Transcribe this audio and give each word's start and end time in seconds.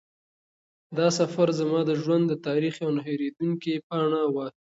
دا 0.97 1.07
سفر 1.19 1.47
زما 1.59 1.79
د 1.89 1.91
ژوند 2.01 2.23
د 2.27 2.33
تاریخ 2.47 2.73
یوه 2.81 2.93
نه 2.97 3.01
هېرېدونکې 3.07 3.73
پاڼه 3.87 4.23
وه. 4.33 4.47